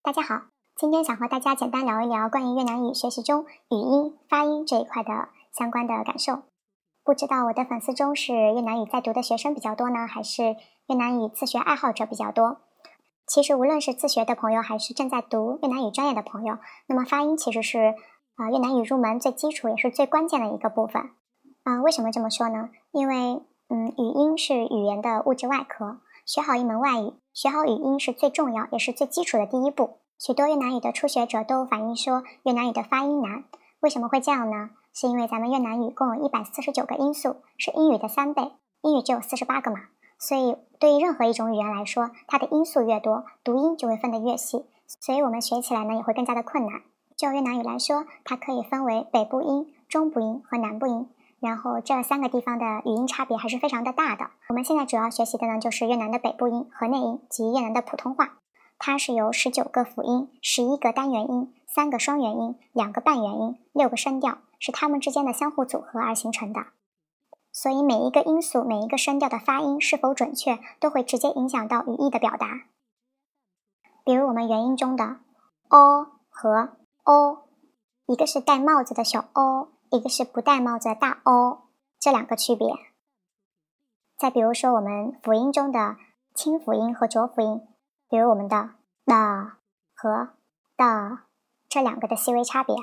[0.00, 0.42] 大家好，
[0.76, 6.42] 今天想和大家简单聊一聊关于越南语学习中语音发音这一块的相关的感受。
[7.04, 10.56] 不知道我的粉丝中是越南语在读的学生比较多呢，还是
[10.86, 12.58] 越南语自学爱好者比较多？
[13.26, 17.96] 其实无论是自学的朋友，还是正在读越南语专业的朋友，那么发音其实是
[18.36, 21.10] 啊越南语入门最基础也是最关键的一个部分。
[21.64, 22.70] 啊，为什么这么说呢？
[22.92, 25.98] 因为嗯，语音是语言的物质外壳。
[26.24, 29.98] 学好一门外语，学好语音是最重要也是最基础的第一步。
[30.18, 33.44] 许多越南语的初学者都反映说越南语的发音难，
[33.78, 34.70] 为什么会这样呢？
[34.92, 39.82] 是因为咱们越南语共有一百四十九个音素，是英语的三倍，英语只有四十八个嘛。
[40.18, 44.64] 所以对于任何一种语言来说，它的音素越多，读音就会分得越细，
[44.98, 46.82] 所以我们学起来呢也会更加的困难。
[47.16, 51.08] 就越南语来说，它可以分为北部音、中部音和南部音。
[51.40, 54.30] 然后这三个地方的语音差别还是非常的大的。
[54.48, 58.38] 我们现在主要学习的呢，就是越南的北部音、河内音及越南的普通话。
[58.78, 66.66] 它是由十九个辅音、十一个单元音、三个双元音、两个半元音、六个声调，是它们之间的相互组合而形成的。
[67.52, 72.66] 所以每一个音素、每一个声调的发音是否准确，都会直接影响到语义的表达。
[74.04, 75.16] 比如我们元音中的
[75.68, 77.38] o 和 o，
[78.06, 79.68] 一个是戴帽子的小 o。
[79.90, 81.62] 一个是不戴帽子的大 O，
[81.98, 82.68] 这两个区别。
[84.16, 85.96] 再比如说我们辅音中的
[86.34, 87.60] 清辅音和浊辅音，
[88.08, 88.70] 比如我们的
[89.04, 89.52] 的
[89.94, 90.30] 和
[90.76, 91.20] 的
[91.68, 92.74] 这两个的细微差别。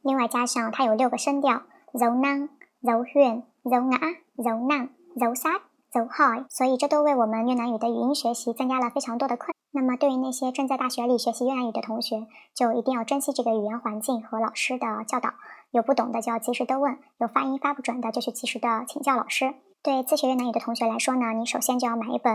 [0.00, 2.48] 另外加上它有六个声调，dâu năng、
[2.82, 3.98] dâu huyền、dâu ngã、
[4.36, 5.60] dâu nặng、dâu sát、
[5.98, 9.54] dâu hỏi，所以这都为我们越南语的语音学习增加了非常多的困难。
[9.70, 15.34] 那么对于那些正在大学里学习越南语的同学，就一定要珍惜这个语言环境和老师的教导。
[15.72, 19.54] 有不懂的就要及时的问，有发音发不准的就去及时的请教老师。
[19.82, 22.34] 对自学越南语的同学来说呢，你首先就要买一本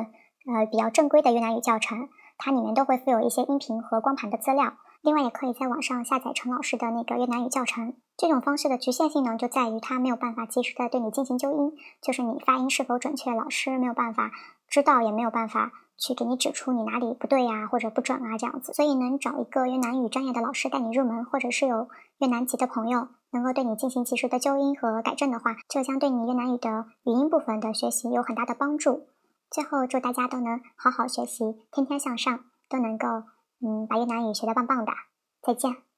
[0.53, 4.73] 呃比较正规的越南语教程，它里面都会附有一些音频和光盘的资料。
[5.03, 7.93] 另外也可以在网上下载陈老师的那个越南语教程。
[8.15, 14.31] 这种方式的局限性呢，就在于它没有办法及时的对你进行纠音，就是你发音是否准确，老师没有办法
[14.67, 15.71] 知道，也没有办法。
[15.95, 18.73] 去给你指出你哪里不对呀，或者不准啊，这样子。
[18.73, 21.87] 所以能找一个越南语专业的老师带你入门，或者是有
[22.17, 29.07] 越南籍的朋友能够对你进行及时的纠音和改正的话，这将对你越南语的语音部分的学习有很大的帮助。
[29.51, 33.07] 最后，祝大家都能好好学习，天天向上，都能够
[33.63, 34.91] 嗯把越南语学的棒棒的。
[35.41, 35.92] 再见。